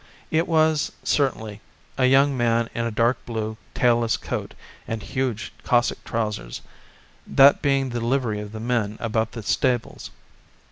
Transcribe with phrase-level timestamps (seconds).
[0.31, 1.61] It was certainly
[1.95, 4.55] a young man in a dark blue, tailless coat
[4.87, 6.61] and huge Cossack trousers,
[7.27, 10.09] that being the livery of the men about the stables.